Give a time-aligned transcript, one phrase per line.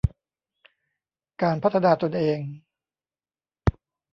[1.41, 2.39] การพัฒนาตนเอง